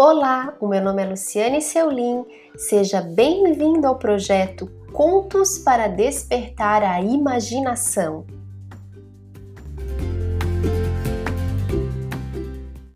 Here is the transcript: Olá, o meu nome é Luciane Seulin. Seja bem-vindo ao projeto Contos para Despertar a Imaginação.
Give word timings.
Olá, 0.00 0.56
o 0.60 0.68
meu 0.68 0.80
nome 0.80 1.02
é 1.02 1.06
Luciane 1.06 1.60
Seulin. 1.60 2.24
Seja 2.56 3.00
bem-vindo 3.00 3.84
ao 3.84 3.98
projeto 3.98 4.70
Contos 4.92 5.58
para 5.58 5.88
Despertar 5.88 6.84
a 6.84 7.00
Imaginação. 7.02 8.24